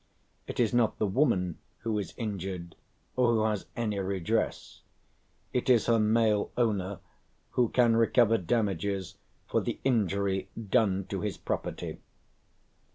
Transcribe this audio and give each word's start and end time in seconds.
It 0.47 0.59
is 0.59 0.73
not 0.73 0.97
the 0.97 1.05
woman 1.05 1.59
who 1.81 1.99
is 1.99 2.15
injured, 2.17 2.75
or 3.15 3.27
who 3.33 3.43
has 3.43 3.67
any 3.75 3.99
redress; 3.99 4.81
it 5.53 5.69
is 5.69 5.85
her 5.85 5.99
male 5.99 6.49
owner 6.57 6.97
who 7.51 7.69
can 7.69 7.95
recover 7.95 8.39
damages 8.39 9.19
for 9.47 9.61
the 9.61 9.79
injury 9.83 10.49
done 10.71 11.05
to 11.09 11.21
his 11.21 11.37
property." 11.37 11.99